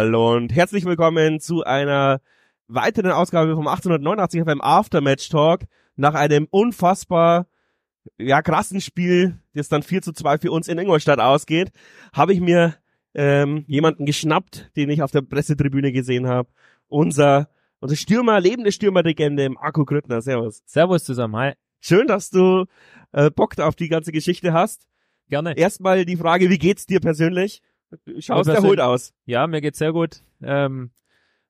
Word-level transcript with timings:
Hallo 0.00 0.34
und 0.34 0.50
herzlich 0.54 0.86
willkommen 0.86 1.40
zu 1.40 1.62
einer 1.62 2.22
weiteren 2.68 3.10
Ausgabe 3.10 3.54
vom 3.54 3.68
1889 3.68 4.44
FM 4.44 4.62
Aftermatch 4.62 5.28
Talk. 5.28 5.64
Nach 5.94 6.14
einem 6.14 6.48
unfassbar 6.48 7.48
ja, 8.16 8.40
krassen 8.40 8.80
Spiel, 8.80 9.38
das 9.52 9.68
dann 9.68 9.82
4 9.82 10.00
zu 10.00 10.14
2 10.14 10.38
für 10.38 10.52
uns 10.52 10.68
in 10.68 10.78
Ingolstadt 10.78 11.20
ausgeht, 11.20 11.68
habe 12.14 12.32
ich 12.32 12.40
mir 12.40 12.76
ähm, 13.12 13.64
jemanden 13.66 14.06
geschnappt, 14.06 14.74
den 14.74 14.88
ich 14.88 15.02
auf 15.02 15.10
der 15.10 15.20
Pressetribüne 15.20 15.92
gesehen 15.92 16.26
habe. 16.26 16.48
Unser, 16.88 17.50
unser 17.80 17.96
Stürmer, 17.96 18.40
lebende 18.40 18.72
Stürmerlegende, 18.72 19.50
Marco 19.50 19.84
Grüttner. 19.84 20.22
Servus. 20.22 20.62
Servus 20.64 21.04
zusammen, 21.04 21.36
hi. 21.36 21.52
Schön, 21.78 22.06
dass 22.06 22.30
du 22.30 22.64
äh, 23.12 23.30
Bock 23.30 23.58
auf 23.58 23.76
die 23.76 23.90
ganze 23.90 24.12
Geschichte 24.12 24.54
hast. 24.54 24.86
Gerne. 25.28 25.58
Erstmal 25.58 26.06
die 26.06 26.16
Frage, 26.16 26.48
wie 26.48 26.58
geht's 26.58 26.86
dir 26.86 27.00
persönlich? 27.00 27.60
Schaust 28.18 28.48
erholt 28.48 28.80
aus. 28.80 29.12
Ja, 29.26 29.46
mir 29.46 29.60
geht's 29.60 29.78
sehr 29.78 29.92
gut. 29.92 30.22
Ähm, 30.42 30.90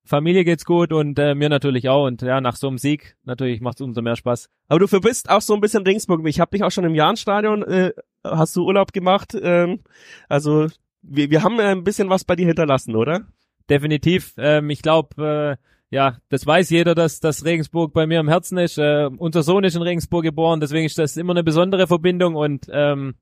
Familie 0.05 0.45
geht's 0.45 0.65
gut 0.65 0.93
und 0.93 1.19
äh, 1.19 1.35
mir 1.35 1.49
natürlich 1.49 1.89
auch. 1.89 2.07
Und 2.07 2.23
ja, 2.23 2.41
nach 2.41 2.57
so 2.57 2.69
einem 2.69 2.79
Sieg 2.79 3.17
natürlich 3.25 3.61
macht's 3.61 3.81
umso 3.81 4.03
mehr 4.03 4.17
Spaß. 4.17 4.49
Aber 4.69 4.81
du 4.81 4.87
verbist 4.87 5.31
auch 5.31 5.43
so 5.43 5.55
ein 5.55 5.61
bisschen 5.61 5.85
Ringsburg. 5.85 6.27
Ich 6.27 6.41
habe 6.41 6.51
dich 6.51 6.65
auch 6.65 6.71
schon 6.71 6.85
im 6.85 6.95
Jahrenstadion, 6.95 7.63
äh, 7.63 7.93
hast 8.25 8.57
du 8.57 8.65
Urlaub 8.65 8.93
gemacht. 8.93 9.37
Ähm, 9.41 9.81
also 10.29 10.69
wir, 11.03 11.31
wir 11.31 11.43
haben 11.43 11.61
ein 11.61 11.85
bisschen 11.85 12.09
was 12.09 12.25
bei 12.25 12.37
dir 12.37 12.47
hinterlassen, 12.47 12.97
oder? 12.97 13.27
Definitiv. 13.69 14.35
Ähm, 14.39 14.71
ich 14.71 14.83
glaube, 14.83 15.59
äh, 15.61 15.65
ja, 15.91 16.19
das 16.29 16.47
weiß 16.47 16.71
jeder, 16.71 16.95
dass, 16.95 17.21
dass 17.21 17.45
Regensburg 17.45 17.93
bei 17.93 18.07
mir 18.07 18.21
im 18.21 18.29
Herzen 18.29 18.59
ist. 18.59 18.79
Äh, 18.79 19.11
unser 19.17 19.43
Sohn 19.43 19.65
ist 19.65 19.77
in 19.77 19.83
Regensburg 19.83 20.23
geboren, 20.23 20.61
deswegen 20.61 20.87
ist 20.87 20.99
das 20.99 21.17
immer 21.17 21.33
eine 21.33 21.45
besondere 21.45 21.87
Verbindung 21.87 22.37
und 22.37 22.69
ähm, 22.73 23.15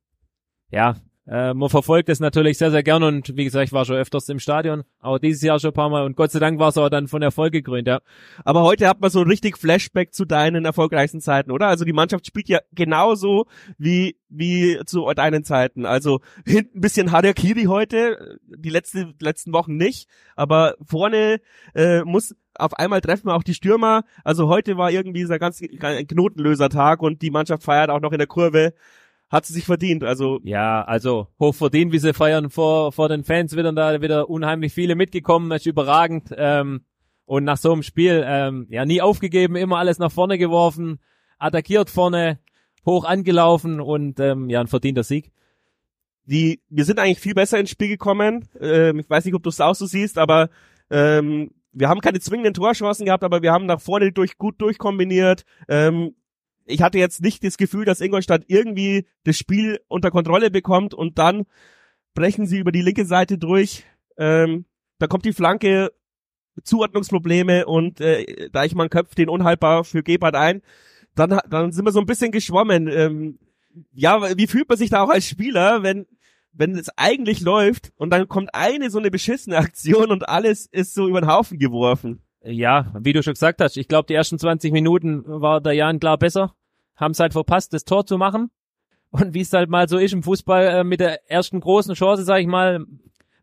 ja, 0.70 0.96
äh, 1.28 1.52
man 1.52 1.68
verfolgt 1.68 2.08
es 2.08 2.20
natürlich 2.20 2.56
sehr, 2.56 2.70
sehr 2.70 2.82
gern 2.82 3.02
und 3.02 3.36
wie 3.36 3.44
gesagt, 3.44 3.66
ich 3.66 3.72
war 3.72 3.84
schon 3.84 3.96
öfters 3.96 4.28
im 4.30 4.38
Stadion, 4.38 4.84
aber 5.00 5.18
dieses 5.18 5.42
Jahr 5.42 5.58
schon 5.60 5.70
ein 5.70 5.74
paar 5.74 5.90
Mal 5.90 6.04
und 6.04 6.16
Gott 6.16 6.30
sei 6.30 6.38
Dank 6.38 6.58
war 6.58 6.70
es 6.70 6.78
auch 6.78 6.88
dann 6.88 7.06
von 7.06 7.20
Erfolg 7.20 7.52
gekrönt, 7.52 7.86
ja. 7.86 8.00
Aber 8.44 8.62
heute 8.62 8.88
hat 8.88 9.00
man 9.00 9.10
so 9.10 9.20
richtig 9.20 9.58
Flashback 9.58 10.14
zu 10.14 10.24
deinen 10.24 10.64
erfolgreichsten 10.64 11.20
Zeiten, 11.20 11.50
oder? 11.50 11.68
Also 11.68 11.84
die 11.84 11.92
Mannschaft 11.92 12.26
spielt 12.26 12.48
ja 12.48 12.60
genauso 12.72 13.46
wie, 13.76 14.16
wie 14.30 14.80
zu 14.86 15.06
deinen 15.14 15.44
Zeiten. 15.44 15.84
Also 15.84 16.20
hinten 16.46 16.78
ein 16.78 16.80
bisschen 16.80 17.12
Harakiri 17.12 17.64
heute, 17.64 18.38
die 18.46 18.70
letzte, 18.70 19.12
letzten 19.20 19.52
Wochen 19.52 19.76
nicht, 19.76 20.08
aber 20.34 20.76
vorne 20.86 21.40
äh, 21.74 22.02
muss 22.04 22.34
auf 22.54 22.74
einmal 22.74 23.00
treffen 23.00 23.26
wir 23.26 23.34
auch 23.34 23.44
die 23.44 23.54
Stürmer. 23.54 24.04
Also 24.24 24.48
heute 24.48 24.76
war 24.76 24.90
irgendwie 24.90 25.20
dieser 25.20 25.38
ganz 25.38 25.60
Knotenlöser 25.60 26.70
Tag 26.70 27.02
und 27.02 27.22
die 27.22 27.30
Mannschaft 27.30 27.62
feiert 27.62 27.90
auch 27.90 28.00
noch 28.00 28.12
in 28.12 28.18
der 28.18 28.26
Kurve 28.26 28.74
hat 29.30 29.46
sie 29.46 29.52
sich 29.52 29.64
verdient. 29.64 30.04
Also 30.04 30.40
ja, 30.42 30.82
also 30.82 31.28
hoch 31.38 31.54
verdient, 31.54 31.92
wie 31.92 31.98
sie 31.98 32.14
feiern 32.14 32.50
vor 32.50 32.92
vor 32.92 33.08
den 33.08 33.24
Fans 33.24 33.56
wieder 33.56 33.72
da 33.72 34.00
wieder 34.00 34.30
unheimlich 34.30 34.72
viele 34.72 34.94
mitgekommen, 34.94 35.50
das 35.50 35.62
ist 35.62 35.66
überragend. 35.66 36.30
Ähm, 36.36 36.82
und 37.24 37.44
nach 37.44 37.58
so 37.58 37.72
einem 37.72 37.82
Spiel 37.82 38.24
ähm, 38.26 38.66
ja 38.70 38.86
nie 38.86 39.02
aufgegeben, 39.02 39.56
immer 39.56 39.78
alles 39.78 39.98
nach 39.98 40.10
vorne 40.10 40.38
geworfen, 40.38 40.98
attackiert 41.38 41.90
vorne, 41.90 42.38
hoch 42.86 43.04
angelaufen 43.04 43.80
und 43.80 44.18
ähm, 44.18 44.48
ja 44.48 44.60
ein 44.60 44.66
verdienter 44.66 45.02
Sieg. 45.04 45.30
Die 46.24 46.62
wir 46.68 46.84
sind 46.84 46.98
eigentlich 46.98 47.20
viel 47.20 47.34
besser 47.34 47.58
ins 47.58 47.70
Spiel 47.70 47.88
gekommen. 47.88 48.48
Ähm, 48.60 48.98
ich 48.98 49.10
weiß 49.10 49.24
nicht, 49.24 49.34
ob 49.34 49.42
du 49.42 49.50
es 49.50 49.60
auch 49.60 49.74
so 49.74 49.86
siehst, 49.86 50.16
aber 50.16 50.48
ähm, 50.90 51.50
wir 51.72 51.88
haben 51.88 52.00
keine 52.00 52.20
zwingenden 52.20 52.54
Torchancen 52.54 53.06
gehabt, 53.06 53.24
aber 53.24 53.42
wir 53.42 53.52
haben 53.52 53.66
nach 53.66 53.80
vorne 53.80 54.10
durch 54.10 54.38
gut 54.38 54.60
durchkombiniert. 54.60 55.44
Ähm, 55.68 56.14
ich 56.68 56.82
hatte 56.82 56.98
jetzt 56.98 57.22
nicht 57.22 57.42
das 57.44 57.56
Gefühl, 57.56 57.84
dass 57.84 58.00
Ingolstadt 58.00 58.44
irgendwie 58.46 59.06
das 59.24 59.36
Spiel 59.36 59.80
unter 59.88 60.10
Kontrolle 60.10 60.50
bekommt 60.50 60.94
und 60.94 61.18
dann 61.18 61.46
brechen 62.14 62.46
sie 62.46 62.58
über 62.58 62.72
die 62.72 62.82
linke 62.82 63.04
Seite 63.04 63.38
durch. 63.38 63.84
Ähm, 64.16 64.64
da 64.98 65.06
kommt 65.06 65.24
die 65.24 65.32
Flanke, 65.32 65.92
Zuordnungsprobleme 66.62 67.66
und 67.66 68.00
äh, 68.00 68.50
Deichmann 68.50 68.90
köpft 68.90 69.18
den 69.18 69.28
unhaltbar 69.28 69.84
für 69.84 70.02
Gebhardt 70.02 70.34
ein. 70.34 70.62
Dann, 71.14 71.38
dann 71.48 71.72
sind 71.72 71.84
wir 71.84 71.92
so 71.92 72.00
ein 72.00 72.06
bisschen 72.06 72.32
geschwommen. 72.32 72.88
Ähm, 72.88 73.38
ja, 73.92 74.36
wie 74.36 74.46
fühlt 74.46 74.68
man 74.68 74.78
sich 74.78 74.90
da 74.90 75.02
auch 75.02 75.10
als 75.10 75.26
Spieler, 75.26 75.82
wenn 75.82 76.06
wenn 76.52 76.76
es 76.76 76.88
eigentlich 76.96 77.40
läuft 77.40 77.92
und 77.96 78.10
dann 78.10 78.26
kommt 78.26 78.52
eine 78.52 78.90
so 78.90 78.98
eine 78.98 79.12
beschissene 79.12 79.56
Aktion 79.56 80.10
und 80.10 80.28
alles 80.28 80.66
ist 80.66 80.94
so 80.94 81.06
über 81.06 81.20
den 81.20 81.30
Haufen 81.30 81.58
geworfen. 81.58 82.20
Ja, 82.42 82.92
wie 82.98 83.12
du 83.12 83.22
schon 83.22 83.34
gesagt 83.34 83.60
hast, 83.60 83.76
ich 83.76 83.86
glaube, 83.86 84.06
die 84.06 84.14
ersten 84.14 84.38
20 84.38 84.72
Minuten 84.72 85.22
war 85.26 85.60
der 85.60 85.74
Jan 85.74 86.00
klar 86.00 86.18
besser 86.18 86.54
haben 86.98 87.12
es 87.12 87.20
halt 87.20 87.32
verpasst, 87.32 87.72
das 87.72 87.84
Tor 87.84 88.04
zu 88.04 88.18
machen. 88.18 88.50
Und 89.10 89.32
wie 89.32 89.40
es 89.40 89.52
halt 89.52 89.70
mal 89.70 89.88
so 89.88 89.96
ist 89.96 90.12
im 90.12 90.22
Fußball 90.22 90.66
äh, 90.66 90.84
mit 90.84 91.00
der 91.00 91.30
ersten 91.30 91.60
großen 91.60 91.94
Chance, 91.94 92.24
sag 92.24 92.40
ich 92.40 92.46
mal, 92.46 92.84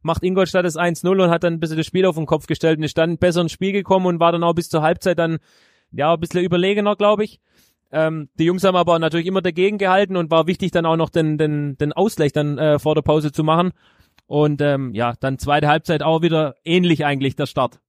macht 0.04 0.24
Ingolstadt 0.24 0.66
das 0.66 0.78
1-0 0.78 1.10
und 1.10 1.32
hat 1.32 1.44
dann 1.44 1.54
ein 1.54 1.60
bisschen 1.60 1.78
das 1.78 1.88
Spiel 1.88 2.06
auf 2.06 2.16
den 2.16 2.28
Kopf 2.28 2.46
gestellt 2.46 2.78
und 2.78 2.84
ist 2.84 2.98
dann 2.98 3.18
besser 3.18 3.42
ins 3.42 3.52
Spiel 3.52 3.72
gekommen 3.72 4.06
und 4.06 4.20
war 4.20 4.32
dann 4.32 4.44
auch 4.44 4.54
bis 4.54 4.70
zur 4.70 4.84
Halbzeit 4.84 5.18
dann 5.18 5.40
ja 5.92 6.14
ein 6.14 6.20
bisschen 6.20 6.44
überlegener, 6.44 6.96
glaube 6.96 7.24
ich. 7.24 7.40
Ähm, 7.92 8.30
die 8.38 8.46
Jungs 8.46 8.64
haben 8.64 8.76
aber 8.76 9.00
natürlich 9.00 9.26
immer 9.26 9.42
dagegen 9.42 9.80
gehalten 9.80 10.16
und 10.16 10.30
war 10.30 10.46
wichtig 10.46 10.72
dann 10.72 10.86
auch 10.86 10.98
noch 10.98 11.10
den, 11.10 11.40
den, 11.40 11.78
den 11.78 11.94
Ausgleich 11.94 12.34
dann 12.34 12.60
äh, 12.60 12.78
vor 12.78 12.94
der 12.94 13.02
Pause 13.02 13.32
zu 13.32 13.44
machen. 13.44 13.72
Und 14.28 14.62
ähm, 14.62 14.94
ja, 14.94 15.14
dann 15.20 15.40
zweite 15.40 15.68
Halbzeit 15.68 16.04
auch 16.04 16.22
wieder 16.22 16.56
ähnlich 16.64 17.06
eigentlich 17.06 17.36
der 17.36 17.46
Start. 17.48 17.80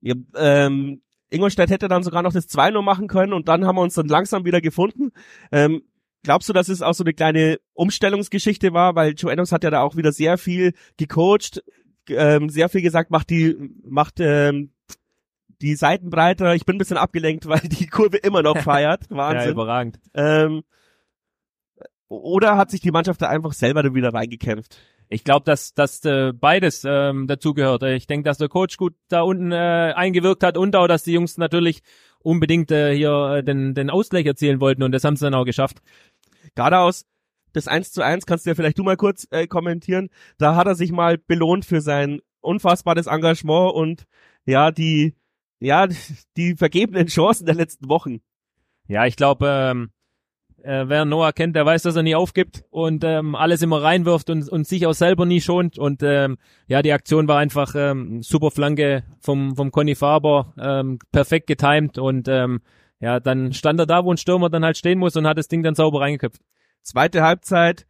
Ja, 0.00 0.14
ähm, 0.36 1.00
Ingolstadt 1.34 1.70
hätte 1.70 1.88
dann 1.88 2.02
sogar 2.02 2.22
noch 2.22 2.32
das 2.32 2.48
2-0 2.48 2.80
machen 2.82 3.08
können 3.08 3.32
und 3.32 3.48
dann 3.48 3.66
haben 3.66 3.76
wir 3.76 3.82
uns 3.82 3.94
dann 3.94 4.08
langsam 4.08 4.44
wieder 4.44 4.60
gefunden. 4.60 5.12
Ähm, 5.52 5.82
glaubst 6.22 6.48
du, 6.48 6.52
dass 6.52 6.68
es 6.68 6.82
auch 6.82 6.94
so 6.94 7.04
eine 7.04 7.12
kleine 7.12 7.58
Umstellungsgeschichte 7.74 8.72
war, 8.72 8.94
weil 8.94 9.14
Joe 9.14 9.32
Adams 9.32 9.52
hat 9.52 9.64
ja 9.64 9.70
da 9.70 9.82
auch 9.82 9.96
wieder 9.96 10.12
sehr 10.12 10.38
viel 10.38 10.72
gecoacht, 10.96 11.62
ähm, 12.08 12.48
sehr 12.48 12.68
viel 12.68 12.82
gesagt, 12.82 13.10
macht 13.10 13.30
die, 13.30 13.56
macht 13.84 14.20
ähm, 14.20 14.72
die 15.60 15.76
Seiten 15.76 16.10
breiter. 16.10 16.54
Ich 16.54 16.64
bin 16.64 16.76
ein 16.76 16.78
bisschen 16.78 16.96
abgelenkt, 16.96 17.46
weil 17.48 17.60
die 17.60 17.86
Kurve 17.86 18.16
immer 18.16 18.42
noch 18.42 18.58
feiert. 18.58 19.04
Wahnsinn. 19.10 19.46
ja, 19.46 19.52
überragend. 19.52 20.00
Ähm, 20.14 20.62
oder 22.08 22.56
hat 22.56 22.70
sich 22.70 22.80
die 22.80 22.90
Mannschaft 22.90 23.22
da 23.22 23.28
einfach 23.28 23.52
selber 23.52 23.94
wieder 23.94 24.12
reingekämpft? 24.12 24.76
Ich 25.08 25.24
glaube, 25.24 25.44
dass, 25.44 25.74
dass 25.74 26.04
äh, 26.04 26.32
beides 26.32 26.84
ähm, 26.86 27.26
dazugehört. 27.26 27.82
Ich 27.82 28.06
denke, 28.06 28.24
dass 28.24 28.38
der 28.38 28.48
Coach 28.48 28.76
gut 28.76 28.94
da 29.08 29.22
unten 29.22 29.52
äh, 29.52 29.92
eingewirkt 29.94 30.42
hat 30.42 30.56
und 30.56 30.74
auch, 30.76 30.88
dass 30.88 31.02
die 31.02 31.12
Jungs 31.12 31.38
natürlich 31.38 31.82
unbedingt 32.20 32.70
äh, 32.70 32.94
hier 32.94 33.36
äh, 33.36 33.44
den, 33.44 33.74
den 33.74 33.90
Ausgleich 33.90 34.26
erzielen 34.26 34.60
wollten 34.60 34.82
und 34.82 34.92
das 34.92 35.04
haben 35.04 35.16
sie 35.16 35.26
dann 35.26 35.34
auch 35.34 35.44
geschafft. 35.44 35.82
Geradeaus, 36.54 37.06
das 37.52 37.68
1 37.68 37.92
zu 37.92 38.02
1 38.02 38.26
kannst 38.26 38.46
du 38.46 38.50
ja 38.50 38.54
vielleicht 38.54 38.78
du 38.78 38.82
mal 38.82 38.96
kurz 38.96 39.28
äh, 39.30 39.46
kommentieren. 39.46 40.10
Da 40.38 40.56
hat 40.56 40.66
er 40.66 40.74
sich 40.74 40.90
mal 40.90 41.18
belohnt 41.18 41.64
für 41.64 41.80
sein 41.80 42.20
unfassbares 42.40 43.06
Engagement 43.06 43.74
und 43.74 44.06
ja, 44.44 44.70
die, 44.70 45.14
ja, 45.60 45.86
die 46.36 46.56
vergebenen 46.56 47.06
Chancen 47.06 47.46
der 47.46 47.54
letzten 47.54 47.88
Wochen. 47.88 48.20
Ja, 48.88 49.06
ich 49.06 49.16
glaube, 49.16 49.46
ähm, 49.48 49.90
äh, 50.64 50.88
wer 50.88 51.04
Noah 51.04 51.32
kennt, 51.32 51.54
der 51.54 51.66
weiß, 51.66 51.82
dass 51.82 51.96
er 51.96 52.02
nie 52.02 52.14
aufgibt 52.14 52.64
und 52.70 53.04
ähm, 53.04 53.34
alles 53.34 53.62
immer 53.62 53.82
reinwirft 53.82 54.30
und, 54.30 54.48
und 54.48 54.66
sich 54.66 54.86
auch 54.86 54.94
selber 54.94 55.26
nie 55.26 55.40
schont. 55.40 55.78
Und 55.78 56.02
ähm, 56.02 56.38
ja, 56.66 56.82
die 56.82 56.92
Aktion 56.92 57.28
war 57.28 57.38
einfach 57.38 57.74
ähm, 57.76 58.22
super 58.22 58.50
Flanke 58.50 59.04
vom, 59.20 59.56
vom 59.56 59.70
Conny 59.70 59.94
Faber, 59.94 60.54
ähm, 60.58 60.98
perfekt 61.12 61.46
getimed 61.46 61.98
und 61.98 62.28
ähm, 62.28 62.62
ja, 63.00 63.20
dann 63.20 63.52
stand 63.52 63.78
er 63.78 63.86
da, 63.86 64.04
wo 64.04 64.12
ein 64.12 64.16
Stürmer 64.16 64.48
dann 64.48 64.64
halt 64.64 64.78
stehen 64.78 64.98
muss 64.98 65.16
und 65.16 65.26
hat 65.26 65.36
das 65.36 65.48
Ding 65.48 65.62
dann 65.62 65.74
sauber 65.74 66.00
reingeköpft. 66.00 66.40
Zweite 66.82 67.22
Halbzeit, 67.22 67.86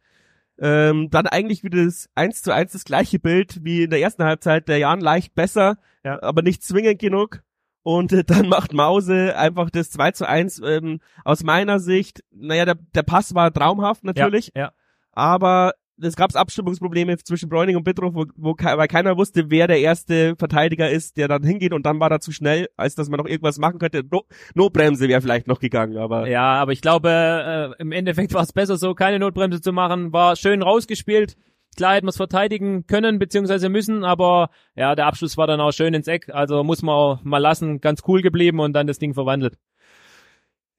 ähm, 0.59 1.09
dann 1.09 1.27
eigentlich 1.27 1.63
wieder 1.63 1.85
das 1.85 2.09
1 2.15 2.41
zu 2.41 2.53
1 2.53 2.73
das 2.73 2.83
gleiche 2.83 3.19
Bild 3.19 3.63
wie 3.63 3.83
in 3.83 3.89
der 3.89 4.01
ersten 4.01 4.23
Halbzeit. 4.23 4.67
Der 4.67 4.79
Jan 4.79 4.99
leicht 4.99 5.33
besser, 5.33 5.77
ja. 6.03 6.21
aber 6.21 6.41
nicht 6.41 6.63
zwingend 6.63 6.99
genug. 6.99 7.41
Und 7.85 8.11
äh, 8.13 8.23
dann 8.23 8.49
macht 8.49 8.73
Mause 8.73 9.37
einfach 9.37 9.69
das 9.69 9.91
2 9.91 10.11
zu 10.11 10.27
1 10.27 10.59
ähm, 10.65 11.01
aus 11.23 11.43
meiner 11.43 11.79
Sicht. 11.79 12.23
Naja, 12.31 12.65
der, 12.65 12.77
der 12.95 13.03
Pass 13.03 13.35
war 13.35 13.53
traumhaft 13.53 14.03
natürlich. 14.03 14.51
Ja, 14.55 14.61
ja. 14.61 14.71
Aber 15.11 15.73
es 16.01 16.15
gab 16.15 16.35
Abstimmungsprobleme 16.35 17.15
zwischen 17.19 17.47
Bräuning 17.47 17.75
und 17.75 17.83
Bittroff, 17.83 18.15
wo, 18.15 18.25
wo 18.37 18.55
weil 18.57 18.87
keiner 18.87 19.15
wusste, 19.17 19.51
wer 19.51 19.67
der 19.67 19.79
erste 19.79 20.35
Verteidiger 20.35 20.89
ist, 20.89 21.15
der 21.17 21.27
dann 21.27 21.43
hingeht 21.43 21.73
und 21.73 21.85
dann 21.85 21.99
war 21.99 22.09
er 22.09 22.21
zu 22.21 22.31
schnell, 22.31 22.69
als 22.75 22.95
dass 22.95 23.07
man 23.07 23.19
noch 23.19 23.27
irgendwas 23.27 23.59
machen 23.59 23.77
könnte. 23.77 24.03
No, 24.09 24.23
Notbremse 24.55 25.07
wäre 25.07 25.21
vielleicht 25.21 25.45
noch 25.45 25.59
gegangen, 25.59 25.97
aber. 25.97 26.27
Ja, 26.27 26.53
aber 26.53 26.71
ich 26.71 26.81
glaube, 26.81 27.75
äh, 27.77 27.81
im 27.81 27.91
Endeffekt 27.91 28.33
war 28.33 28.41
es 28.41 28.51
besser 28.51 28.77
so, 28.77 28.95
keine 28.95 29.19
Notbremse 29.19 29.61
zu 29.61 29.71
machen. 29.71 30.11
War 30.11 30.35
schön 30.35 30.63
rausgespielt. 30.63 31.37
Klar 31.75 31.95
hätten 31.95 32.05
wir 32.05 32.11
es 32.11 32.17
verteidigen 32.17 32.87
können 32.87 33.19
beziehungsweise 33.19 33.69
müssen, 33.69 34.03
aber 34.03 34.49
ja, 34.75 34.95
der 34.95 35.07
Abschluss 35.07 35.37
war 35.37 35.47
dann 35.47 35.59
auch 35.59 35.71
schön 35.71 35.93
ins 35.93 36.07
Eck. 36.07 36.29
Also 36.29 36.63
muss 36.63 36.81
man 36.81 37.19
mal 37.23 37.39
lassen, 37.39 37.81
ganz 37.81 38.01
cool 38.07 38.21
geblieben 38.21 38.59
und 38.59 38.73
dann 38.73 38.87
das 38.87 38.99
Ding 38.99 39.13
verwandelt. 39.13 39.57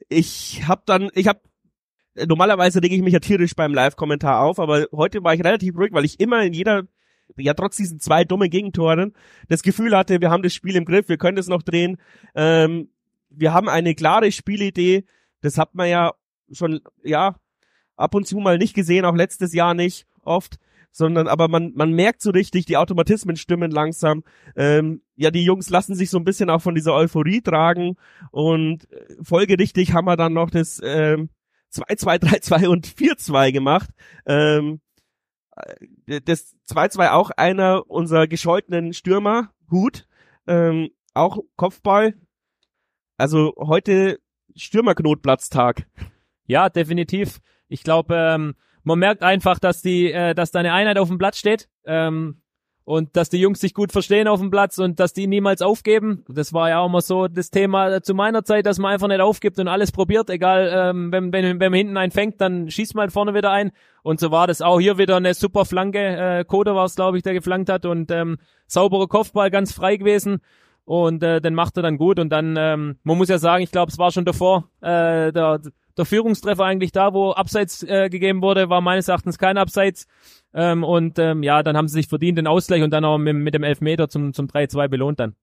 Ich 0.08 0.66
hab 0.66 0.86
dann, 0.86 1.10
ich 1.14 1.26
hab 1.28 1.40
normalerweise 2.24 2.82
rege 2.82 2.94
ich 2.94 3.02
mich 3.02 3.12
ja 3.12 3.18
tierisch 3.18 3.54
beim 3.54 3.74
Live-Kommentar 3.74 4.40
auf, 4.40 4.58
aber 4.58 4.86
heute 4.92 5.22
war 5.22 5.34
ich 5.34 5.44
relativ 5.44 5.76
ruhig, 5.76 5.92
weil 5.92 6.04
ich 6.04 6.18
immer 6.20 6.42
in 6.42 6.52
jeder, 6.52 6.84
ja 7.36 7.54
trotz 7.54 7.76
diesen 7.76 8.00
zwei 8.00 8.24
dummen 8.24 8.48
Gegentoren, 8.48 9.12
das 9.48 9.62
Gefühl 9.62 9.96
hatte, 9.96 10.20
wir 10.20 10.30
haben 10.30 10.42
das 10.42 10.54
Spiel 10.54 10.76
im 10.76 10.84
Griff, 10.84 11.08
wir 11.08 11.18
können 11.18 11.38
es 11.38 11.48
noch 11.48 11.62
drehen. 11.62 11.98
Ähm, 12.34 12.88
wir 13.28 13.52
haben 13.52 13.68
eine 13.68 13.94
klare 13.94 14.32
Spielidee, 14.32 15.04
das 15.42 15.58
hat 15.58 15.74
man 15.74 15.88
ja 15.88 16.14
schon, 16.52 16.80
ja, 17.02 17.36
ab 17.96 18.14
und 18.14 18.26
zu 18.26 18.38
mal 18.38 18.58
nicht 18.58 18.74
gesehen, 18.74 19.04
auch 19.04 19.14
letztes 19.14 19.52
Jahr 19.52 19.74
nicht 19.74 20.06
oft 20.22 20.56
sondern 20.96 21.28
aber 21.28 21.48
man, 21.48 21.74
man 21.74 21.92
merkt 21.92 22.22
so 22.22 22.30
richtig, 22.30 22.64
die 22.64 22.78
Automatismen 22.78 23.36
stimmen 23.36 23.70
langsam. 23.70 24.24
Ähm, 24.56 25.02
ja, 25.14 25.30
die 25.30 25.44
Jungs 25.44 25.68
lassen 25.68 25.94
sich 25.94 26.08
so 26.08 26.16
ein 26.16 26.24
bisschen 26.24 26.48
auch 26.48 26.62
von 26.62 26.74
dieser 26.74 26.94
Euphorie 26.94 27.42
tragen 27.42 27.96
und 28.30 28.90
äh, 28.90 29.16
folgerichtig 29.22 29.92
haben 29.92 30.06
wir 30.06 30.16
dann 30.16 30.32
noch 30.32 30.48
das 30.48 30.80
ähm, 30.82 31.28
2-2-3-2 31.74 32.68
und 32.68 32.86
4-2 32.86 33.52
gemacht. 33.52 33.90
Ähm, 34.24 34.80
äh, 36.06 36.22
das 36.22 36.56
2-2 36.66 37.10
auch 37.10 37.28
einer 37.28 37.90
unserer 37.90 38.26
gescholtenen 38.26 38.94
Stürmer, 38.94 39.50
Hut, 39.70 40.08
ähm, 40.46 40.88
auch 41.12 41.40
Kopfball. 41.56 42.14
Also 43.18 43.52
heute 43.58 44.18
Stürmerknotplatztag. 44.54 45.86
Ja, 46.46 46.70
definitiv. 46.70 47.40
Ich 47.68 47.82
glaube, 47.82 48.14
ähm, 48.16 48.54
man 48.86 49.00
merkt 49.00 49.24
einfach, 49.24 49.58
dass 49.58 49.82
die, 49.82 50.12
äh, 50.12 50.34
dass 50.34 50.52
da 50.52 50.60
eine 50.60 50.72
Einheit 50.72 50.96
auf 50.96 51.08
dem 51.08 51.18
Platz 51.18 51.38
steht. 51.38 51.68
Ähm, 51.84 52.40
und 52.84 53.16
dass 53.16 53.28
die 53.28 53.40
Jungs 53.40 53.60
sich 53.60 53.74
gut 53.74 53.90
verstehen 53.90 54.28
auf 54.28 54.38
dem 54.38 54.52
Platz 54.52 54.78
und 54.78 55.00
dass 55.00 55.12
die 55.12 55.26
niemals 55.26 55.60
aufgeben. 55.60 56.24
Das 56.28 56.52
war 56.52 56.68
ja 56.68 56.78
auch 56.78 56.86
immer 56.86 57.00
so 57.00 57.26
das 57.26 57.50
Thema 57.50 58.00
zu 58.00 58.14
meiner 58.14 58.44
Zeit, 58.44 58.64
dass 58.64 58.78
man 58.78 58.92
einfach 58.92 59.08
nicht 59.08 59.20
aufgibt 59.20 59.58
und 59.58 59.66
alles 59.66 59.90
probiert, 59.90 60.30
egal, 60.30 60.70
ähm, 60.72 61.10
wenn, 61.10 61.32
wenn, 61.32 61.58
wenn 61.58 61.72
man 61.72 61.78
hinten 61.78 61.96
einen 61.96 62.12
fängt, 62.12 62.40
dann 62.40 62.70
schießt 62.70 62.94
man 62.94 63.02
halt 63.02 63.12
vorne 63.12 63.34
wieder 63.34 63.50
ein. 63.50 63.72
Und 64.04 64.20
so 64.20 64.30
war 64.30 64.46
das 64.46 64.62
auch 64.62 64.78
hier 64.78 64.98
wieder 64.98 65.16
eine 65.16 65.34
super 65.34 65.64
Flanke. 65.64 65.98
Äh, 65.98 66.44
Koda 66.44 66.76
war 66.76 66.84
es, 66.84 66.94
glaube 66.94 67.16
ich, 67.16 67.24
der 67.24 67.34
geflankt 67.34 67.70
hat 67.70 67.86
und 67.86 68.12
ähm, 68.12 68.38
sauberer 68.68 69.08
Kopfball, 69.08 69.50
ganz 69.50 69.72
frei 69.72 69.96
gewesen. 69.96 70.38
Und 70.84 71.24
äh, 71.24 71.40
den 71.40 71.54
macht 71.54 71.76
er 71.76 71.82
dann 71.82 71.98
gut 71.98 72.20
und 72.20 72.28
dann, 72.28 72.54
ähm, 72.56 73.00
man 73.02 73.18
muss 73.18 73.28
ja 73.28 73.38
sagen, 73.38 73.64
ich 73.64 73.72
glaube, 73.72 73.90
es 73.90 73.98
war 73.98 74.12
schon 74.12 74.24
davor, 74.24 74.70
äh, 74.80 75.32
der, 75.32 75.60
der 75.96 76.04
Führungstreffer 76.04 76.64
eigentlich 76.64 76.92
da, 76.92 77.12
wo 77.12 77.32
Abseits 77.32 77.82
äh, 77.82 78.08
gegeben 78.10 78.42
wurde, 78.42 78.68
war 78.68 78.80
meines 78.80 79.08
Erachtens 79.08 79.38
kein 79.38 79.58
Abseits. 79.58 80.06
Ähm, 80.54 80.84
und 80.84 81.18
ähm, 81.18 81.42
ja, 81.42 81.62
dann 81.62 81.76
haben 81.76 81.88
sie 81.88 81.94
sich 81.94 82.08
verdient 82.08 82.38
den 82.38 82.46
Ausgleich 82.46 82.82
und 82.82 82.90
dann 82.90 83.04
auch 83.04 83.18
mit, 83.18 83.36
mit 83.36 83.54
dem 83.54 83.62
Elfmeter 83.62 84.08
zum, 84.08 84.32
zum 84.32 84.46
3-2 84.46 84.88
belohnt 84.88 85.20
dann. 85.20 85.34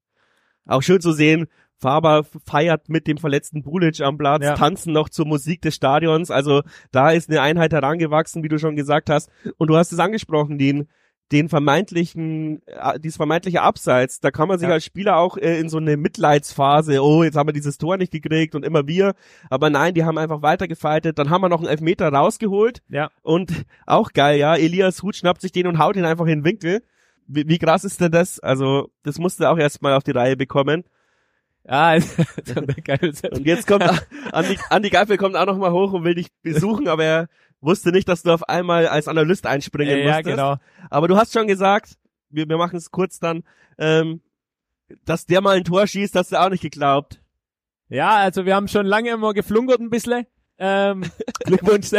Auch 0.65 0.81
schön 0.81 1.01
zu 1.01 1.11
sehen, 1.11 1.47
Faber 1.77 2.25
feiert 2.45 2.88
mit 2.88 3.07
dem 3.07 3.17
verletzten 3.17 3.63
Bulic 3.63 4.00
am 4.01 4.17
Platz, 4.17 4.44
ja. 4.44 4.55
tanzen 4.55 4.94
noch 4.94 5.09
zur 5.09 5.27
Musik 5.27 5.61
des 5.61 5.75
Stadions. 5.75 6.31
Also 6.31 6.61
da 6.91 7.11
ist 7.11 7.29
eine 7.29 7.41
Einheit 7.41 7.73
herangewachsen, 7.73 8.44
wie 8.44 8.47
du 8.47 8.57
schon 8.57 8.75
gesagt 8.75 9.09
hast. 9.09 9.29
Und 9.57 9.67
du 9.67 9.75
hast 9.75 9.91
es 9.91 10.00
angesprochen, 10.00 10.57
den 10.57 10.88
den 11.33 11.50
vermeintlichen, 11.50 12.62
äh, 12.68 13.00
dieses 13.00 13.18
vermeintliche 13.18 13.62
Abseits, 13.62 14.19
da 14.19 14.30
kann 14.30 14.47
man 14.47 14.59
sich 14.59 14.68
ja. 14.68 14.75
als 14.75 14.85
Spieler 14.85 15.18
auch 15.18 15.35
äh, 15.35 15.59
in 15.59 15.68
so 15.68 15.77
eine 15.77 15.97
Mitleidsphase, 15.97 17.03
oh, 17.03 17.24
jetzt 17.24 17.35
haben 17.35 17.50
wir 17.50 17.53
dieses 17.53 17.80
Tor 17.80 17.97
nicht 17.97 18.12
gekriegt 18.12 18.53
und 18.53 18.63
immer 18.63 18.88
wir. 18.88 19.15
Aber 19.50 19.71
nein, 19.71 19.95
die 19.95 20.06
haben 20.06 20.19
einfach 20.19 20.44
weitergefeitet. 20.44 21.18
Dann 21.18 21.31
haben 21.31 21.41
wir 21.41 21.50
noch 21.50 21.59
einen 21.59 21.69
Elfmeter 21.69 22.07
rausgeholt. 22.07 22.83
Ja. 22.88 23.09
Und 23.24 23.65
auch 23.88 24.13
geil, 24.13 24.38
ja. 24.38 24.56
Elias 24.56 25.01
Hut 25.01 25.15
schnappt 25.15 25.41
sich 25.41 25.51
den 25.51 25.65
und 25.65 25.80
haut 25.80 25.95
ihn 25.95 26.06
einfach 26.06 26.25
in 26.25 26.39
den 26.39 26.45
Winkel. 26.45 26.83
Wie, 27.25 27.47
wie 27.47 27.57
krass 27.57 27.83
ist 27.83 28.00
denn 28.00 28.12
das? 28.12 28.39
Also, 28.39 28.91
das 29.01 29.18
musste 29.18 29.50
auch 29.50 29.57
erstmal 29.57 29.94
auf 29.94 30.03
die 30.03 30.12
Reihe 30.12 30.38
bekommen. 30.38 30.83
Ja, 31.68 31.94
und 33.31 33.45
jetzt 33.45 33.68
kommt 33.68 33.86
Andi, 34.33 34.59
Andi 34.69 34.89
Geifel 34.89 35.15
kommt 35.15 35.38
auch 35.38 35.45
noch 35.45 35.57
mal 35.57 35.71
hoch 35.71 35.94
und 35.94 36.03
will 36.03 36.15
dich 36.15 36.27
besuchen, 36.41 36.89
aber 36.89 37.06
er 37.06 37.27
wusste 37.63 37.92
nicht, 37.92 38.07
dass 38.07 38.24
du 38.24 38.31
auf 38.31 38.48
einmal 38.50 38.88
als 38.88 39.07
Analyst 39.07 39.45
einspringen 39.45 40.00
ja, 40.00 40.06
musstest. 40.06 40.27
Ja, 40.27 40.31
genau. 40.56 40.56
Aber 40.89 41.07
du 41.07 41.18
hast 41.18 41.33
schon 41.33 41.48
gesagt, 41.48 41.98
wir, 42.30 42.48
wir 42.48 42.57
machen 42.57 42.77
es 42.77 42.92
kurz 42.92 43.19
dann, 43.19 43.44
ähm, 43.77 44.21
dass 45.06 45.25
der 45.25 45.42
mal 45.42 45.56
ein 45.56 45.63
Tor 45.63 45.88
schießt, 45.88 46.15
hast 46.15 46.31
du 46.31 46.39
auch 46.39 46.50
nicht 46.50 46.62
geglaubt. 46.62 47.21
Ja, 47.89 48.15
also 48.18 48.45
wir 48.45 48.56
haben 48.56 48.68
schon 48.68 48.86
lange 48.86 49.12
immer 49.12 49.33
geflunkert 49.33 49.80
ein 49.80 49.89
bisschen. 49.89 50.25
Ähm, 50.57 51.04
Glückwunsch, 51.45 51.89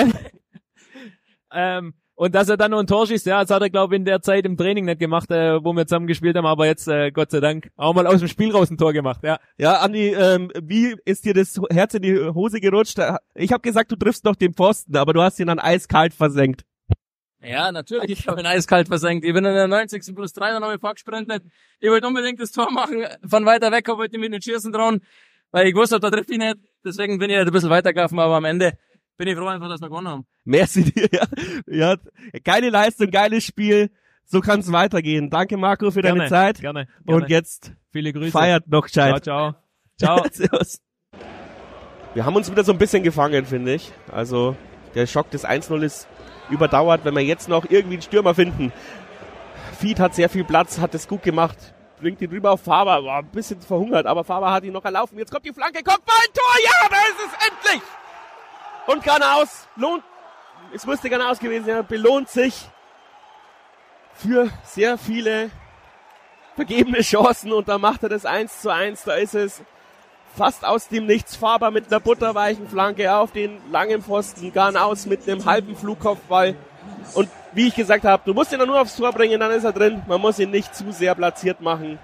ähm, 1.53 1.95
und 2.17 2.35
dass 2.35 2.49
er 2.49 2.57
dann 2.57 2.71
noch 2.71 2.79
ein 2.79 2.87
Tor 2.87 3.07
schießt, 3.07 3.27
ja, 3.27 3.41
das 3.41 3.51
hat 3.51 3.63
er, 3.63 3.71
glaube 3.71 3.95
ich, 3.95 3.99
in 3.99 4.05
der 4.05 4.23
Zeit 4.23 4.45
im 4.45 4.57
Training 4.57 4.85
nicht 4.85 5.01
gemacht, 5.01 5.31
äh, 5.31 5.63
wo 5.65 5.73
wir 5.73 5.87
zusammen 5.87 6.07
gespielt 6.07 6.37
haben, 6.37 6.47
aber 6.47 6.67
jetzt, 6.67 6.87
äh, 6.87 7.11
Gott 7.11 7.31
sei 7.31 7.41
Dank, 7.41 7.71
auch 7.77 7.95
mal 7.95 8.07
aus 8.07 8.21
dem 8.21 8.29
Spiel 8.29 8.53
raus 8.53 8.71
ein 8.71 8.79
Tor 8.79 8.93
gemacht, 8.93 9.21
ja. 9.25 9.39
Ja, 9.59 9.81
Andi, 9.81 10.15
ähm, 10.15 10.51
wie 10.63 10.97
ist 11.05 11.25
dir 11.25 11.35
das 11.35 11.61
Herz 11.71 11.95
in 11.95 12.03
die 12.03 12.17
Hose 12.17 12.61
gerutscht? 12.61 12.99
Ich 13.35 13.53
habe 13.53 13.63
gesagt, 13.63 13.91
du 13.91 13.97
triffst 13.97 14.25
noch 14.25 14.37
den 14.37 14.55
Pfosten, 14.55 14.97
aber 14.97 15.13
du 15.13 15.23
hast 15.23 15.41
ihn 15.41 15.49
dann 15.49 15.59
eiskalt 15.59 16.15
versenkt. 16.15 16.65
Ja, 17.43 17.73
natürlich, 17.73 18.21
ich 18.21 18.29
habe 18.29 18.41
ihn 18.41 18.47
eiskalt 18.47 18.89
versenkt. 18.89 19.25
Ich 19.25 19.33
bin 19.35 19.45
in 19.45 19.55
der 19.55 19.69
90. 19.69 20.15
plus 20.15 20.33
3 20.33 20.53
dann 20.53 20.63
noch 20.63 20.71
mit 20.71 20.81
Park 20.81 20.95
gesprintet. 20.95 21.43
Ich 21.81 21.91
wollte 21.91 22.07
unbedingt 22.07 22.41
das 22.41 22.53
Tor 22.53 22.71
machen, 22.71 23.05
von 23.27 23.45
weiter 23.45 23.73
weg, 23.73 23.89
aber 23.89 23.99
wollte 23.99 24.19
mit 24.19 24.33
den 24.33 24.41
Schießen 24.41 24.73
trauen, 24.73 25.01
weil 25.51 25.67
ich 25.67 25.75
wusste, 25.75 25.99
da 26.01 26.11
trifft 26.11 26.31
ihn 26.31 26.39
nicht. 26.39 26.57
Deswegen 26.85 27.19
bin 27.19 27.31
ich 27.31 27.37
halt 27.37 27.49
ein 27.49 27.53
bisschen 27.53 27.71
weitergelaufen, 27.71 28.19
aber 28.19 28.37
am 28.37 28.45
Ende 28.45 28.79
bin 29.17 29.29
ich 29.29 29.37
froh 29.37 29.47
einfach, 29.47 29.69
dass 29.69 29.81
wir 29.81 29.89
gewonnen 29.89 30.09
haben. 30.09 30.27
Merci 30.45 30.85
dir, 30.85 31.09
ja. 31.13 31.27
ja. 31.67 31.97
Geile 32.43 32.71
Leistung, 32.71 33.11
geiles 33.11 33.45
Spiel. 33.45 33.91
So 34.25 34.41
kann 34.41 34.61
es 34.61 34.73
weitergehen. 34.73 35.31
Danke 35.31 35.57
Marco 35.57 35.91
für 35.91 36.01
gerne, 36.01 36.19
deine 36.19 36.31
Zeit. 36.31 36.61
Gerne, 36.61 36.87
gerne. 37.05 37.23
Und 37.23 37.29
jetzt 37.29 37.73
viele 37.93 38.13
Grüße. 38.13 38.31
Feiert 38.31 38.69
noch 38.69 38.87
gescheit. 38.87 39.23
Ciao, 39.25 39.55
ciao. 39.99 40.25
Ciao. 40.25 40.61
Wir 42.15 42.25
haben 42.25 42.37
uns 42.37 42.51
wieder 42.51 42.63
so 42.63 42.73
ein 42.73 42.79
bisschen 42.79 43.03
gefangen, 43.03 43.45
finde 43.45 43.75
ich. 43.75 43.93
Also 44.11 44.57
der 44.95 45.07
Schock 45.07 45.31
des 45.31 45.45
1-0 45.45 45.83
ist 45.83 46.07
überdauert, 46.49 47.05
wenn 47.05 47.15
wir 47.17 47.25
jetzt 47.25 47.49
noch 47.49 47.65
irgendwie 47.69 47.97
einen 47.97 48.03
Stürmer 48.03 48.35
finden. 48.35 48.73
Fied 49.79 49.99
hat 49.99 50.15
sehr 50.15 50.29
viel 50.29 50.45
Platz, 50.45 50.79
hat 50.79 50.95
es 50.95 51.09
gut 51.09 51.25
gemacht, 51.25 51.75
bringt 52.01 52.21
ihn 52.23 52.31
rüber 52.31 52.53
auf 52.53 52.61
Faber, 52.61 53.05
war 53.05 53.19
ein 53.19 53.31
bisschen 53.31 53.61
verhungert, 53.61 54.07
aber 54.07 54.23
Faber 54.23 54.53
hat 54.53 54.63
ihn 54.63 54.73
noch 54.73 54.85
erlaufen. 54.85 55.19
Jetzt 55.19 55.33
kommt 55.33 55.45
die 55.45 55.53
Flanke, 55.53 55.83
kommt 55.83 56.07
mal 56.07 56.15
ein 56.15 56.33
Tor, 56.33 56.55
ja, 56.63 56.89
da 56.89 56.97
ist 56.97 57.19
es 57.27 57.49
endlich! 57.49 57.83
Und 58.87 59.03
Ganaus 59.03 59.67
lohnt, 59.77 60.03
es 60.73 60.87
müsste 60.87 61.09
Ganaus 61.09 61.39
gewesen 61.39 61.65
sein, 61.65 61.87
belohnt 61.87 62.29
sich 62.29 62.69
für 64.15 64.49
sehr 64.63 64.99
viele 64.99 65.51
vergebene 66.55 67.01
Chancen 67.01 67.53
und 67.53 67.69
da 67.69 67.79
macht 67.79 68.03
er 68.03 68.09
das 68.09 68.27
1 68.27 68.61
zu 68.61 68.71
1. 68.71 69.05
Da 69.05 69.15
ist 69.15 69.35
es 69.35 69.63
fast 70.37 70.65
aus 70.65 70.89
dem 70.89 71.07
Nichts 71.07 71.35
Faber 71.35 71.71
mit 71.71 71.87
einer 71.87 72.01
butterweichen 72.01 72.69
Flanke 72.69 73.15
auf 73.15 73.33
den 73.33 73.59
langen 73.71 74.03
Pfosten, 74.03 74.53
Ganaus 74.53 75.07
mit 75.07 75.29
einem 75.29 75.45
halben 75.45 75.77
Flugkopfball. 75.77 76.55
Und 77.15 77.29
wie 77.53 77.69
ich 77.69 77.75
gesagt 77.75 78.05
habe, 78.05 78.23
du 78.27 78.35
musst 78.35 78.53
ihn 78.53 78.59
nur 78.59 78.81
aufs 78.81 78.97
Tor 78.97 79.13
bringen, 79.13 79.41
dann 79.41 79.51
ist 79.51 79.65
er 79.65 79.73
drin. 79.73 80.03
Man 80.07 80.21
muss 80.21 80.39
ihn 80.39 80.51
nicht 80.51 80.75
zu 80.75 80.93
sehr 80.93 81.15
platziert 81.15 81.61
machen. 81.61 81.99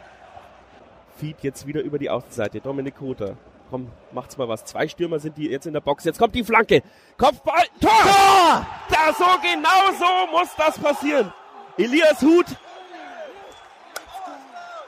Feed 1.16 1.36
jetzt 1.42 1.66
wieder 1.66 1.82
über 1.82 1.98
die 1.98 2.08
Außenseite. 2.08 2.60
Dominik 2.60 2.96
Koter 2.96 3.36
komm, 3.70 3.88
macht's 4.12 4.36
mal 4.36 4.48
was. 4.48 4.64
Zwei 4.64 4.88
Stürmer 4.88 5.18
sind 5.18 5.36
die 5.36 5.48
jetzt 5.48 5.66
in 5.66 5.72
der 5.72 5.80
Box. 5.80 6.04
Jetzt 6.04 6.18
kommt 6.18 6.34
die 6.34 6.44
Flanke. 6.44 6.82
Kopfball. 7.16 7.64
Tor! 7.80 7.90
Tor! 7.90 8.66
Da 8.90 9.12
so 9.16 9.24
genau 9.42 9.92
so 9.98 10.32
muss 10.36 10.48
das 10.56 10.78
passieren. 10.78 11.32
Elias 11.78 12.20
Hut 12.20 12.46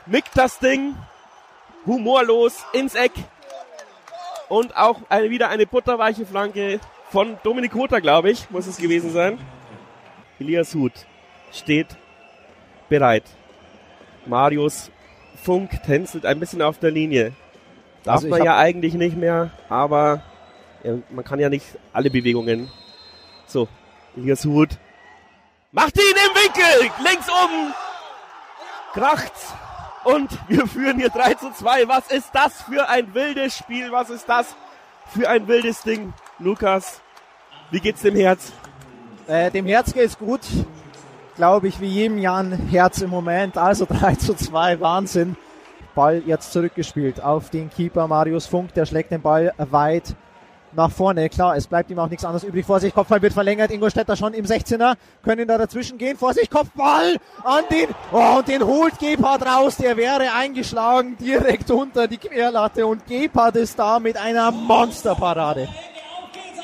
nickt 0.07 0.37
das 0.37 0.59
Ding 0.59 0.95
humorlos 1.87 2.65
ins 2.73 2.95
Eck. 2.95 3.13
Und 4.49 4.77
auch 4.77 5.01
eine, 5.09 5.31
wieder 5.31 5.49
eine 5.49 5.67
butterweiche 5.67 6.27
Flanke 6.27 6.81
von 7.11 7.39
Dominik 7.43 7.75
Hutter, 7.75 8.01
glaube 8.01 8.31
ich, 8.31 8.51
muss 8.51 8.67
es 8.67 8.77
gewesen 8.77 9.11
sein. 9.13 9.39
Elias 10.39 10.75
Hut 10.75 10.93
steht 11.53 11.87
bereit. 12.89 13.25
Marius 14.27 14.91
Funk 15.43 15.83
tänzelt 15.85 16.27
ein 16.27 16.39
bisschen 16.39 16.63
auf 16.63 16.79
der 16.79 16.91
Linie. 16.91 17.33
Darf 18.05 18.17
also 18.17 18.29
man 18.29 18.43
ja 18.43 18.57
eigentlich 18.57 18.95
nicht 18.95 19.17
mehr, 19.17 19.51
aber 19.69 20.23
ja, 20.83 20.95
man 21.11 21.25
kann 21.25 21.39
ja 21.39 21.49
nicht 21.49 21.67
alle 21.93 22.11
Bewegungen. 22.11 22.69
So, 23.47 23.69
Elias 24.17 24.45
Hut. 24.45 24.71
Macht 25.71 25.97
ihn 25.97 26.03
im 26.03 26.43
Winkel! 26.43 26.91
Links 27.09 27.29
oben! 27.29 27.75
Kracht's! 28.93 29.55
Und 30.05 30.31
wir 30.49 30.67
führen 30.67 30.99
hier 30.99 31.11
3 31.11 31.35
zu 31.35 31.53
2. 31.53 31.87
Was 31.87 32.11
ist 32.11 32.31
das 32.33 32.63
für 32.63 32.89
ein 32.89 33.15
wildes 33.15 33.57
Spiel? 33.57 33.93
Was 33.93 34.11
ist 34.11 34.29
das 34.29 34.57
für 35.07 35.29
ein 35.29 35.47
wildes 35.47 35.83
Ding? 35.83 36.13
Lukas, 36.41 37.01
wie 37.71 37.79
geht's 37.79 38.03
dem 38.03 38.17
Herz? 38.17 38.53
Äh, 39.29 39.51
dem 39.51 39.67
Herz 39.67 39.95
geht's 39.95 40.19
gut. 40.19 40.41
Glaube 41.37 41.69
ich, 41.69 41.81
wie 41.81 41.87
jedem 41.87 42.19
Jan 42.19 42.53
Herz 42.53 43.01
im 43.01 43.11
Moment. 43.11 43.57
Also 43.57 43.87
3 43.89 44.17
zu 44.17 44.35
2, 44.35 44.81
Wahnsinn. 44.81 45.37
Ball 45.95 46.23
jetzt 46.27 46.53
zurückgespielt 46.53 47.23
auf 47.23 47.51
den 47.51 47.71
Keeper 47.71 48.07
Marius 48.07 48.47
Funk, 48.47 48.75
der 48.75 48.87
schlägt 48.87 49.11
den 49.11 49.23
Ball 49.23 49.53
weit 49.59 50.15
nach 50.75 50.91
vorne. 50.91 51.29
Klar, 51.29 51.57
es 51.57 51.67
bleibt 51.67 51.91
ihm 51.91 51.99
auch 51.99 52.09
nichts 52.09 52.25
anderes 52.25 52.45
übrig. 52.45 52.65
Vorsicht, 52.65 52.95
Kopfball 52.95 53.23
wird 53.23 53.33
verlängert. 53.33 53.71
Ingolstädter 53.71 54.17
schon 54.17 54.35
im 54.35 54.45
16er. 54.45 54.95
Können 55.23 55.47
da 55.47 55.59
dazwischen 55.59 55.99
gehen. 55.99 56.17
Vorsicht, 56.17 56.51
Kopfball 56.51 57.17
an 57.45 57.65
den. 57.71 57.89
Oh, 58.11 58.39
und 58.39 58.49
den 58.49 58.65
holt 58.65 58.99
Gebhardt 58.99 59.45
raus. 59.47 59.77
Der 59.77 59.97
wäre 59.97 60.33
eingeschlagen 60.33 61.17
direkt 61.19 61.71
unter 61.71 62.09
die 62.09 62.19
Querlatte. 62.19 62.87
Und 62.87 63.07
Gebhardt 63.07 63.57
ist 63.57 63.79
da 63.79 63.99
mit 63.99 64.17
einer 64.17 64.51
Monsterparade. 64.51 65.69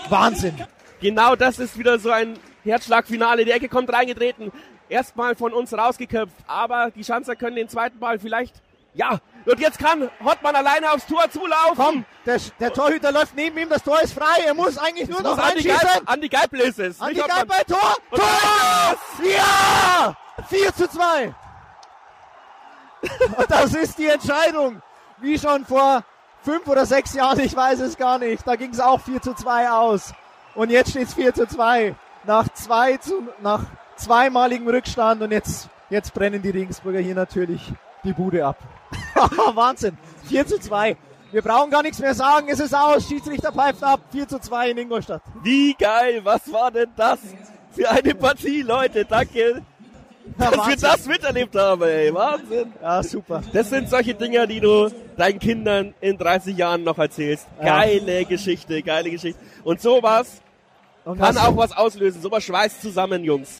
Wahnsinn. 0.08 0.54
Genau 1.00 1.36
das 1.36 1.58
ist 1.58 1.78
wieder 1.78 1.98
so 1.98 2.10
ein 2.10 2.34
Herzschlagfinale. 2.64 3.44
Die 3.44 3.50
Ecke 3.50 3.68
kommt 3.68 3.92
reingetreten. 3.92 4.50
Erstmal 4.88 5.36
von 5.36 5.52
uns 5.52 5.72
rausgeköpft. 5.72 6.34
Aber 6.46 6.90
die 6.94 7.04
Schanzer 7.04 7.36
können 7.36 7.56
den 7.56 7.68
zweiten 7.68 7.98
Ball 7.98 8.18
vielleicht 8.18 8.62
ja, 8.94 9.18
und 9.46 9.60
jetzt 9.60 9.78
kann 9.78 10.10
Hottmann 10.22 10.54
alleine 10.56 10.92
aufs 10.92 11.06
Tor 11.06 11.30
zulaufen. 11.30 11.76
Komm, 11.76 12.04
der, 12.26 12.38
der 12.60 12.72
Torhüter 12.72 13.12
läuft 13.12 13.34
neben 13.34 13.56
ihm, 13.58 13.68
das 13.68 13.82
Tor 13.82 14.00
ist 14.02 14.12
frei, 14.12 14.42
er 14.44 14.54
muss 14.54 14.76
eigentlich 14.76 15.08
nur 15.08 15.22
noch 15.22 15.38
Andi 15.38 15.68
reinschießen. 15.68 15.78
Geib, 15.80 16.02
Andi 16.10 16.28
Geipel 16.28 16.60
ist 16.60 16.78
es. 16.78 17.00
Andi 17.00 17.14
Nicht 17.14 17.24
Hoffmann. 17.24 17.48
Geipel, 17.48 17.74
Tor! 17.74 17.96
Und 18.10 18.18
Tor! 18.18 18.98
Ja! 19.24 20.16
4 20.48 20.74
zu 20.74 20.88
2. 20.88 21.34
Und 23.36 23.50
das 23.50 23.74
ist 23.74 23.98
die 23.98 24.08
Entscheidung. 24.08 24.82
Wie 25.18 25.38
schon 25.38 25.64
vor 25.64 26.04
fünf 26.42 26.66
oder 26.66 26.86
sechs 26.86 27.14
Jahren, 27.14 27.40
ich 27.40 27.54
weiß 27.54 27.80
es 27.80 27.96
gar 27.96 28.18
nicht. 28.18 28.46
Da 28.46 28.56
ging 28.56 28.70
es 28.70 28.80
auch 28.80 29.00
4 29.00 29.22
zu 29.22 29.34
2 29.34 29.70
aus. 29.70 30.12
Und 30.54 30.70
jetzt 30.70 30.90
steht 30.90 31.08
es 31.08 31.14
4 31.14 31.34
zu 31.34 31.46
2. 31.46 31.94
Nach 32.24 32.48
zwei 32.50 32.96
zu, 32.98 33.28
nach 33.40 33.62
zweimaligem 33.96 34.68
Rückstand 34.68 35.22
und 35.22 35.30
jetzt, 35.30 35.68
jetzt 35.88 36.12
brennen 36.12 36.42
die 36.42 36.50
Regensburger 36.50 36.98
hier 36.98 37.14
natürlich 37.14 37.72
die 38.04 38.12
Bude 38.12 38.44
ab. 38.46 38.56
Wahnsinn. 39.54 39.96
4 40.28 40.46
zu 40.46 40.58
2. 40.58 40.96
Wir 41.30 41.42
brauchen 41.42 41.70
gar 41.70 41.82
nichts 41.82 41.98
mehr 41.98 42.14
sagen. 42.14 42.48
Es 42.48 42.60
ist 42.60 42.74
aus. 42.74 43.06
Schiedsrichter 43.06 43.52
pfeift 43.52 43.82
ab. 43.82 44.00
4 44.12 44.28
zu 44.28 44.38
2 44.40 44.70
in 44.70 44.78
Ingolstadt. 44.78 45.22
Wie 45.42 45.74
geil, 45.74 46.20
was 46.24 46.50
war 46.52 46.70
denn 46.70 46.88
das 46.96 47.18
für 47.70 47.88
eine 47.90 48.14
Partie, 48.14 48.62
Leute? 48.62 49.04
Danke, 49.04 49.62
Ja, 50.38 50.50
dass 50.50 50.66
wir 50.68 50.76
das 50.76 51.06
miterlebt 51.06 51.54
haben, 51.56 51.82
ey. 51.82 52.14
Wahnsinn. 52.14 52.72
Ja, 52.82 53.02
super. 53.02 53.42
Das 53.52 53.68
sind 53.68 53.88
solche 53.90 54.14
Dinger, 54.14 54.46
die 54.46 54.60
du 54.60 54.90
deinen 55.16 55.38
Kindern 55.38 55.94
in 56.00 56.16
30 56.16 56.56
Jahren 56.56 56.84
noch 56.84 56.98
erzählst. 56.98 57.46
Ja. 57.58 57.80
Geile 57.80 58.24
Geschichte, 58.24 58.82
geile 58.82 59.10
Geschichte. 59.10 59.40
Und 59.64 59.80
sowas 59.80 60.40
Und 61.04 61.18
kann 61.18 61.36
auch 61.36 61.56
was 61.56 61.76
auslösen. 61.76 62.22
Sowas 62.22 62.44
schweißt 62.44 62.80
zusammen, 62.82 63.24
Jungs. 63.24 63.58